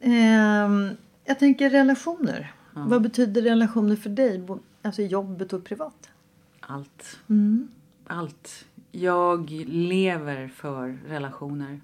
[0.00, 0.90] Ehm,
[1.24, 2.52] jag tänker relationer.
[2.72, 4.46] Vad betyder relationer för dig?
[4.82, 6.08] Alltså jobbet och privat?
[6.72, 7.20] Allt.
[8.06, 8.66] Allt.
[8.92, 11.80] Jag lever för relationer.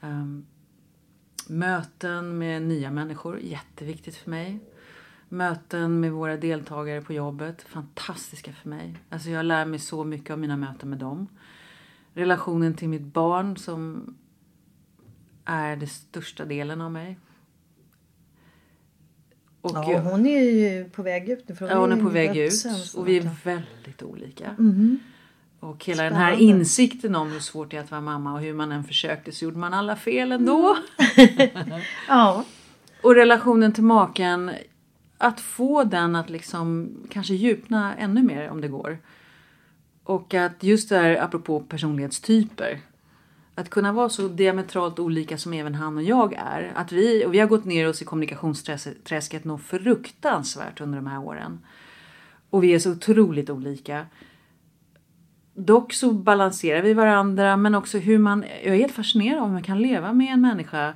[0.00, 0.46] Ehm,
[1.48, 4.60] möten med nya människor, jätteviktigt för mig.
[5.28, 8.98] Möten med våra deltagare på jobbet, fantastiska för mig.
[9.10, 11.28] Alltså jag lär mig så mycket av mina möten med dem.
[12.12, 14.14] Relationen till mitt barn som
[15.44, 17.18] är den största delen av mig.
[19.62, 21.56] Och Ja, hon är ju på väg ut nu.
[21.60, 22.52] Ja, hon är på väg ut
[22.96, 24.50] och vi är väldigt olika.
[24.58, 24.98] Mhm.
[25.60, 26.44] Och hela den här Spännande.
[26.58, 29.44] insikten om hur svårt det är att vara mamma och hur man än försökte så
[29.44, 30.76] gjorde man alla fel ändå.
[32.08, 32.44] Ja,
[33.02, 34.50] Och relationen till maken,
[35.18, 38.98] att få den att liksom kanske djupna ännu mer om det går.
[40.04, 42.78] Och att just det här apropå personlighetstyper.
[43.54, 46.72] Att kunna vara så diametralt olika som även han och jag är.
[46.74, 51.18] Att vi, och vi har gått ner oss i kommunikationsträsket något fruktansvärt under de här
[51.20, 51.60] åren.
[52.50, 54.06] Och vi är så otroligt olika.
[55.54, 59.52] Dock så balanserar vi varandra men också hur man, jag är helt fascinerad av hur
[59.52, 60.94] man kan leva med en människa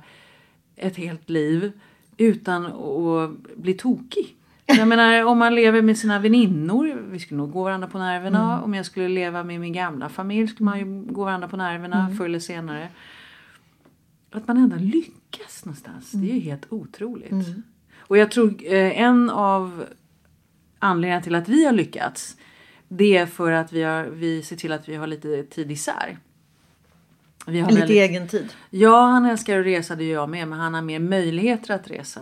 [0.75, 1.71] ett helt liv
[2.17, 4.35] utan att bli tokig.
[4.67, 8.61] Jag menar om man lever med sina väninnor, vi skulle nog gå varandra på nerverna.
[8.61, 12.09] Om jag skulle leva med min gamla familj skulle man ju gå varandra på nerverna
[12.17, 12.89] förr eller senare.
[14.31, 17.31] Att man ändå lyckas någonstans, det är ju helt otroligt.
[17.97, 19.85] Och jag tror eh, en av
[20.79, 22.37] anledningarna till att vi har lyckats
[22.87, 26.17] det är för att vi, har, vi ser till att vi har lite tid isär.
[27.47, 28.53] Vi har lite väldigt- egen tid.
[28.69, 30.47] Ja, han älskar att resa, det gör jag med.
[30.47, 32.21] Men han har mer möjligheter att resa.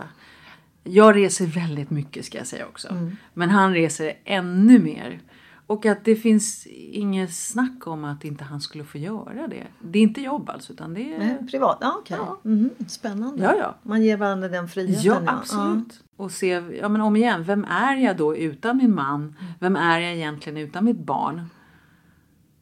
[0.87, 2.87] Jag reser väldigt mycket ska jag säga också.
[3.33, 5.19] Men han reser ännu mer.
[5.67, 9.67] Och att det finns inget snack om att inte han skulle få göra det.
[9.81, 11.19] Det är inte jobb alltså utan det är...
[11.19, 11.77] Nej, privat?
[11.81, 12.17] Ja, okej.
[12.43, 13.43] Mhm, Spännande.
[13.43, 13.75] Ja, ja.
[13.83, 15.03] Man ger varandra den friheten.
[15.03, 16.03] Ja, absolut.
[16.17, 16.47] Och se,
[16.81, 19.35] ja men om igen, vem är jag då utan min man?
[19.59, 21.41] Vem är jag egentligen utan mitt barn?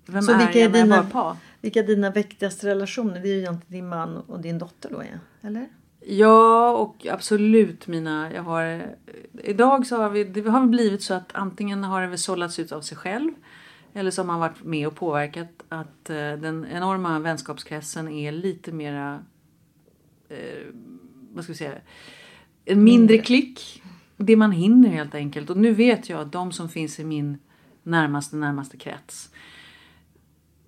[0.06, 1.36] Vem Så är vilka jag är när jag dina- bara par?
[1.62, 3.14] Vilka är dina viktigaste relationer?
[3.20, 5.48] Det är ju egentligen din man och din dotter då, ja.
[5.48, 5.68] eller?
[6.06, 8.34] Ja, och absolut mina.
[8.34, 8.82] Jag har, eh,
[9.44, 12.72] idag så har vi, det har blivit så att antingen har det väl sållats ut
[12.72, 13.32] av sig själv.
[13.94, 18.72] Eller så har man varit med och påverkat att eh, den enorma vänskapskretsen är lite
[18.72, 19.24] mera,
[20.30, 20.68] eh,
[21.34, 21.74] vad ska vi säga,
[22.66, 23.84] en mindre klick.
[24.18, 25.50] Det man hinner helt enkelt.
[25.50, 27.38] Och nu vet jag att de som finns i min
[27.84, 29.30] närmaste, närmaste krets.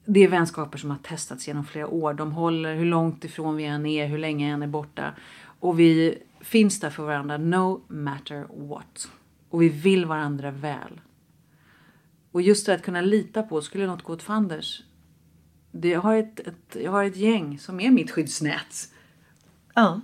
[0.05, 2.13] Det är vänskaper som har testats genom flera år.
[2.13, 5.13] De håller hur långt ifrån vi än är, hur länge än är borta.
[5.59, 9.07] Och vi finns där för varandra no matter what.
[9.49, 11.01] Och vi vill varandra väl.
[12.31, 14.83] Och just det att kunna lita på, skulle något gå åt fanders.
[15.71, 18.93] Det, jag, har ett, ett, jag har ett gäng som är mitt skyddsnät.
[19.73, 20.01] Ja.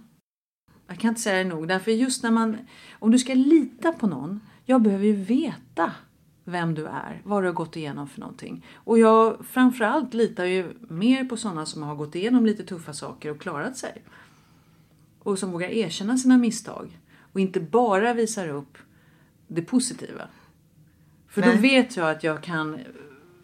[0.88, 1.68] Jag kan inte säga det nog.
[1.68, 2.58] Därför just när man,
[3.00, 5.92] om du ska lita på någon, jag behöver ju veta
[6.44, 8.66] vem du är, vad du har gått igenom för någonting.
[8.74, 13.32] Och jag framförallt litar ju mer på sådana som har gått igenom lite tuffa saker
[13.32, 14.04] och klarat sig.
[15.20, 17.00] Och som vågar erkänna sina misstag.
[17.34, 18.78] Och inte bara visar upp
[19.48, 20.28] det positiva.
[21.28, 21.58] För då Nej.
[21.58, 22.80] vet jag att jag kan,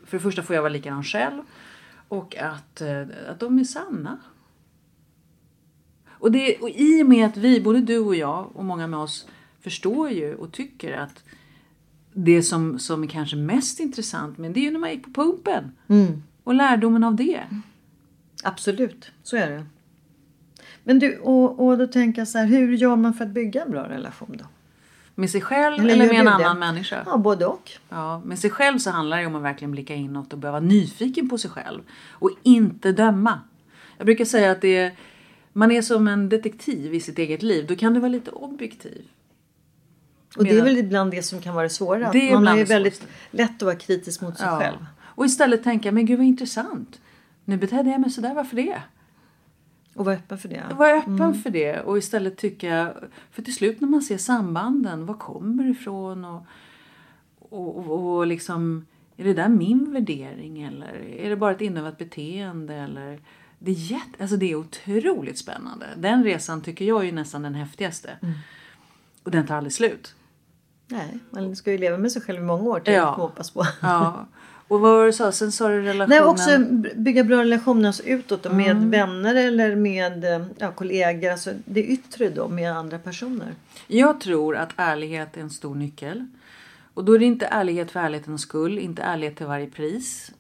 [0.05, 1.43] för det första får jag vara likadan själv.
[2.07, 4.19] Och att, eh, att de är sanna.
[6.19, 8.99] Och, det, och i och med att vi, både du och jag och många med
[8.99, 9.27] oss
[9.62, 11.23] förstår ju och tycker att
[12.19, 15.23] det som, som är kanske mest intressant men det är ju när man gick på
[15.23, 15.71] pumpen.
[16.43, 17.41] Och lärdomen av det.
[18.43, 19.65] Absolut, så är det.
[20.84, 23.63] Men du, och, och då tänker jag så här, hur gör man för att bygga
[23.63, 24.45] en bra relation då?
[25.15, 26.36] Med sig själv Eller eller, med en du det?
[26.36, 27.03] annan människa.
[27.06, 27.71] Ja, både och.
[27.89, 30.62] Ja, med sig själv så handlar det om att verkligen blicka inåt och börja vara
[30.62, 31.82] nyfiken på sig själv.
[32.10, 33.39] Och inte döma.
[33.97, 34.91] Jag brukar säga att det är,
[35.53, 37.65] man är som en detektiv i sitt eget liv.
[37.67, 39.01] Då kan du vara lite objektiv.
[40.35, 42.11] Och det är väl ibland det som kan vara det svåra.
[42.11, 44.85] Det är Man det väldigt lätt att vara kritisk mot sig själv.
[44.99, 46.99] Och istället tänka, men gud vad intressant.
[47.45, 48.81] Nu betedde jag mig sådär, varför det?
[49.95, 50.63] Och vara öppen för det.
[50.77, 52.93] Var öppen för det och istället tycka,
[53.31, 56.45] för till slut när man ser sambanden, var kommer det ifrån och,
[57.39, 58.85] och, och, och liksom,
[59.17, 63.19] är det där min värdering eller är det bara ett inövat beteende eller
[63.59, 65.85] det är, jätte, alltså det är otroligt spännande.
[65.97, 68.17] Den resan tycker jag är nästan den häftigaste.
[69.27, 70.15] Och den tar aldrig slut.
[70.87, 73.05] Nej, man ska ju leva med sig själv i många år till Ja.
[73.11, 73.67] hoppas på.
[73.81, 74.25] Ja.
[74.67, 75.31] Och vad var det du sa?
[75.31, 76.09] Sen sa du relationen.
[76.09, 76.59] Nej, också
[76.95, 78.89] bygga bra relationer alltså utåt då, med Mm.
[78.89, 81.31] vänner eller med eh, ja, kollegor.
[81.31, 83.53] Alltså det yttre då med andra personer.
[83.87, 86.25] Jag tror att ärlighet är en stor nyckel.
[86.93, 90.31] Och då är det inte ärlighet för ärlighetens skull, inte ärlighet till varje pris.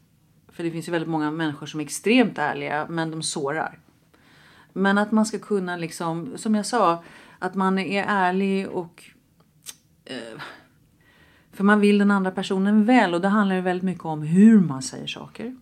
[0.51, 3.79] För det finns ju väldigt många människor som är extremt ärliga men de sårar.
[4.73, 7.03] Men att man ska kunna liksom, som jag sa,
[7.39, 9.03] att man är ärlig och
[10.05, 10.41] eh,
[11.51, 14.81] för man vill den andra personen väl och det handlar väldigt mycket om hur man
[14.81, 15.55] säger saker.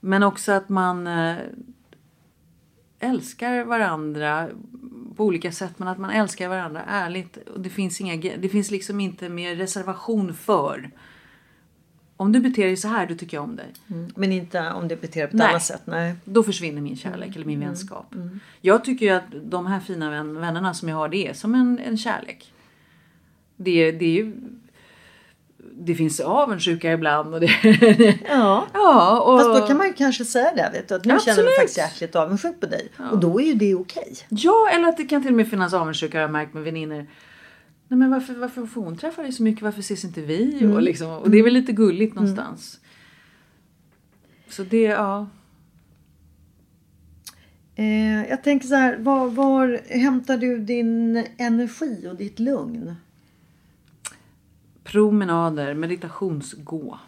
[0.00, 1.36] Men också att man eh,
[2.98, 4.48] älskar varandra
[5.16, 7.36] på olika sätt men att man älskar varandra ärligt.
[7.36, 10.90] Och det finns, inga, det finns liksom inte mer reservation för.
[12.20, 13.66] Om du beter dig så här, då tycker jag om dig.
[14.16, 15.48] Men inte om det beter dig på ett Nej.
[15.48, 15.82] annat sätt.
[15.84, 16.14] Nej.
[16.24, 18.14] Då försvinner min kärlek eller min vänskap.
[18.60, 21.54] Jag tycker ju att de här fina vän, vännerna som jag har, det är som
[21.54, 22.52] en, en kärlek.
[23.56, 24.32] Det, det är ju...
[25.80, 27.50] Det finns avundsjuka ibland och det...
[28.28, 28.66] Ja.
[28.72, 29.40] ja, och...
[29.40, 30.70] Fast då kan man ju kanske säga det.
[30.72, 31.56] Vet du, att nu känner jag Absolut.
[31.56, 32.88] faktiskt jäkligt avundsjuk på dig.
[33.10, 34.16] Och då är ju det okej.
[34.28, 37.06] Ja, eller att det kan till och med finnas avundsjuka har jag märkt med vänner.
[37.88, 39.62] Nej men varför, varför får hon träffa dig så mycket?
[39.62, 40.66] Varför ses inte vi?
[40.66, 42.80] Och, liksom, och det är väl lite gulligt någonstans.
[44.48, 45.26] Så det, ja.
[47.74, 52.94] Eh, jag tänker så här, var, var hämtar du din energi och ditt lugn?
[54.84, 56.98] Promenader, meditationsgå.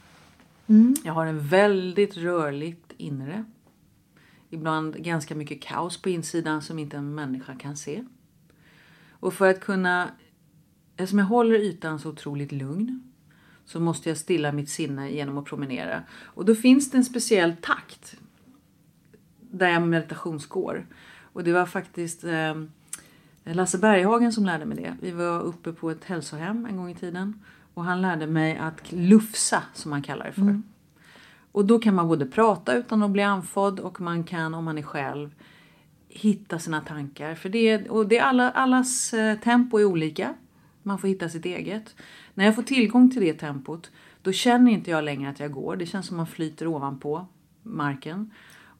[1.05, 3.45] Jag har en väldigt rörligt inre.
[4.51, 8.05] Ibland ganska mycket kaos på insidan som inte en människa kan se.
[9.11, 10.11] Och för att kunna,
[11.03, 13.03] eftersom jag håller ytan så otroligt lugn
[13.65, 16.03] så måste jag stilla mitt sinne genom att promenera.
[16.11, 18.17] Och då finns det en speciell takt
[19.41, 20.87] där jag meditationsgår.
[21.33, 22.55] Och det var faktiskt eh,
[23.45, 24.97] Lasse Berghagen som lärde mig det.
[25.01, 27.43] Vi var uppe på ett hälsohem en gång i tiden.
[27.75, 30.63] Och han lärde mig att lufsa, som man kallar det för.
[31.53, 34.79] Och då kan man både prata utan att bli andfådd och man kan, om man
[34.79, 35.35] är själv,
[36.09, 37.35] hitta sina tankar.
[37.35, 40.35] För det, och det är alla, allas eh, tempo är olika.
[40.83, 41.95] Man får hitta sitt eget.
[42.35, 43.91] När jag får tillgång till det tempot,
[44.23, 45.77] då känner inte jag längre att jag går.
[45.77, 47.27] Det känns som man flyter ovanpå
[47.63, 48.31] marken.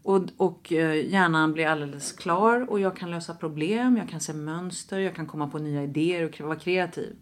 [0.03, 4.33] Och, och eh, hjärnan blir alldeles klar och jag kan lösa problem, jag kan se
[4.33, 7.17] mönster, jag kan komma på nya idéer och vara kreativ.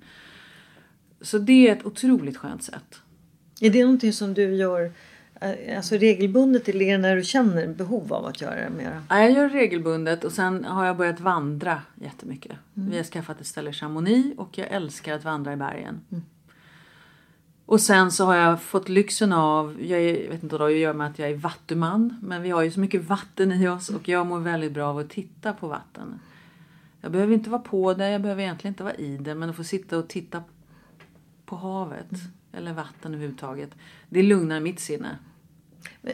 [1.20, 3.00] Så det är ett otroligt skönt sätt.
[3.60, 4.92] Är det någonting som du gör
[5.76, 9.02] alltså regelbundet eller är det när du känner behov av att göra det mera?
[9.08, 12.56] Ja, jag gör det regelbundet och sen har jag börjat vandra jättemycket.
[12.72, 16.00] Vi har skaffat ett ställe i Chamonix och jag älskar att vandra i bergen.
[17.66, 20.78] Och sen så har jag fått lyxen av, jag, är, jag vet inte vad det
[20.78, 23.88] gör med att jag är vattuman, men vi har ju så mycket vatten i oss
[23.88, 26.20] och jag mår väldigt bra av att titta på vatten.
[27.00, 29.56] Jag behöver inte vara på det, jag behöver egentligen inte vara i det, men att
[29.56, 30.42] få sitta och titta
[31.46, 32.10] på havet
[32.58, 33.70] eller vatten överhuvudtaget,
[34.08, 35.18] det lugnar mitt sinne.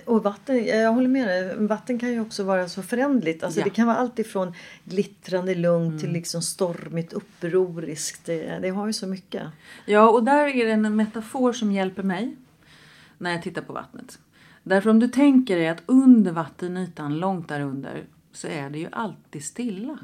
[0.04, 1.56] Och vatten, jag håller med dig.
[1.66, 3.42] Vatten kan ju också vara så förändligt.
[3.44, 3.64] Alltså Ja.
[3.64, 8.24] Det kan vara allt ifrån glittrande lugnt till liksom stormigt upproriskt.
[8.24, 9.42] Det, det har ju så mycket.
[9.86, 12.36] Ja, och där är det en metafor som hjälper mig
[13.18, 14.18] när jag tittar på vattnet.
[14.62, 18.88] Därför om du tänker dig att under vattenytan, långt där under, så är det ju
[18.92, 19.98] alltid stilla.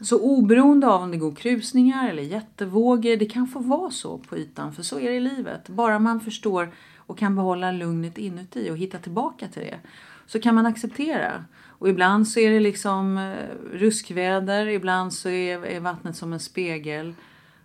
[0.00, 4.36] Så oberoende av om det går krusningar eller jättevågor, det kan få vara så på
[4.36, 5.68] ytan, för så är det i livet.
[5.68, 9.78] Bara man förstår och kan behålla lugnet inuti och hitta tillbaka till det,
[10.26, 11.44] så kan man acceptera.
[11.78, 13.34] Och ibland så är det liksom eh,
[13.72, 17.14] ruskväder, ibland så är, vattnet som en spegel.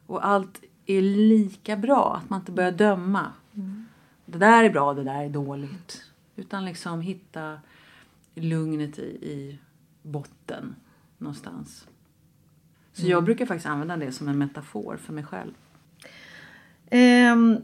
[0.05, 3.33] Och allt är lika bra, att man inte börjar döma.
[4.25, 6.03] Det där är bra, det där är dåligt.
[6.35, 7.59] Utan liksom hitta
[8.35, 9.59] lugnet i, i
[10.01, 10.75] botten
[11.17, 11.87] någonstans.
[12.99, 15.51] Så jag brukar faktiskt använda det som en metafor för mig själv.
[16.89, 17.57] Ehm,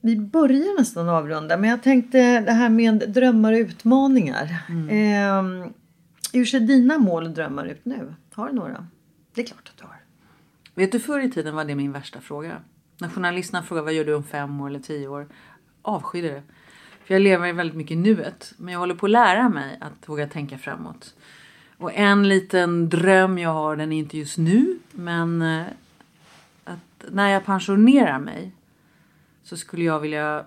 [0.00, 4.64] vi börjar nästan avrunda men jag tänkte det här med drömmar och utmaningar.
[4.90, 5.72] Ehm,
[6.32, 8.14] hur ser dina mål och drömmar ut nu?
[8.32, 8.86] Har du några?
[9.34, 9.96] Det är klart att du har.
[10.74, 12.56] Vet du, förr i tiden var det min värsta fråga.
[12.98, 15.28] När journalisterna frågade vad gör du om fem år eller tio år?
[15.82, 16.42] Avskydde det.
[17.04, 18.54] För jag lever väldigt mycket i nuet.
[18.56, 21.14] Men jag håller på att lära mig att våga tänka framåt.
[21.84, 24.78] Och en liten dröm jag har, den är inte just nu.
[24.92, 25.66] Men eh,
[26.64, 28.52] att när jag pensionerar mig
[29.42, 30.44] så skulle jag vilja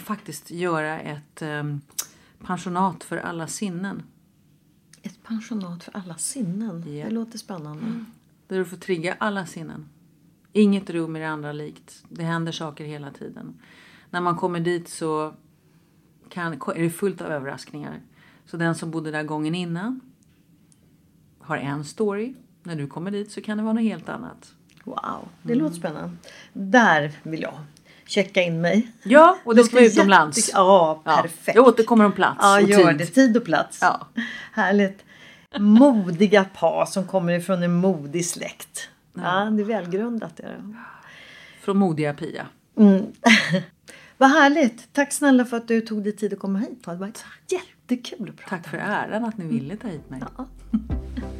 [0.00, 1.62] faktiskt göra ett eh,
[2.46, 4.02] pensionat för alla sinnen.
[5.02, 6.96] Ett pensionat för alla sinnen.
[6.96, 7.04] Ja.
[7.04, 8.04] Det låter spännande.
[8.46, 9.88] Där du får trigga alla sinnen.
[10.52, 12.04] Inget rum är det andra likt.
[12.08, 13.60] Det händer saker hela tiden.
[14.10, 15.34] När man kommer dit så
[16.28, 18.00] kan, är det fullt av överraskningar.
[18.46, 20.00] Så den som bodde där gången innan
[21.50, 22.34] har en story.
[22.62, 24.52] När du kommer dit så kan det vara något helt annat.
[24.84, 26.16] Wow, det låter spännande.
[26.52, 27.54] Där vill jag
[28.06, 28.92] checka in mig.
[29.02, 30.38] Ja, och det ska vara utomlands.
[30.38, 31.56] jätte- Ja, Ja, perfekt.
[31.56, 32.98] jag återkommer om plats Ja, och gör tid.
[32.98, 33.06] det.
[33.06, 33.78] Tid och plats.
[33.82, 34.06] Ja.
[34.52, 35.04] Härligt.
[35.58, 38.88] Modiga par som kommer ifrån en modig släkt.
[39.14, 40.40] Ja, det är välgrundat.
[40.40, 40.74] Är det.
[41.60, 42.46] Från modiga Pia.
[44.16, 44.92] Vad härligt.
[44.92, 46.84] Tack snälla för att du tog dig tid att komma hit.
[46.84, 47.12] Det var
[47.48, 48.56] jättekul att prata.
[48.56, 50.22] Tack för äran att ni ville ta hit mig.